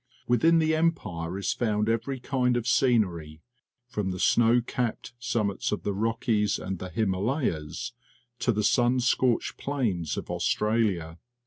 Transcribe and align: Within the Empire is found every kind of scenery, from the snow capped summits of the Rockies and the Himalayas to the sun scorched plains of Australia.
Within 0.27 0.57
the 0.57 0.73
Empire 0.73 1.37
is 1.37 1.53
found 1.53 1.87
every 1.87 2.19
kind 2.19 2.57
of 2.57 2.65
scenery, 2.67 3.43
from 3.87 4.09
the 4.09 4.17
snow 4.19 4.59
capped 4.59 5.13
summits 5.19 5.71
of 5.71 5.83
the 5.83 5.93
Rockies 5.93 6.57
and 6.57 6.79
the 6.79 6.89
Himalayas 6.89 7.91
to 8.39 8.51
the 8.51 8.63
sun 8.63 8.99
scorched 8.99 9.57
plains 9.57 10.17
of 10.17 10.31
Australia. 10.31 11.19